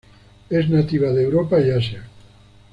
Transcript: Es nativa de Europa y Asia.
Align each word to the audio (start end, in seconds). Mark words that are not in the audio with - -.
Es 0.49 0.67
nativa 0.67 1.11
de 1.11 1.23
Europa 1.23 1.61
y 1.61 1.69
Asia. 1.69 2.03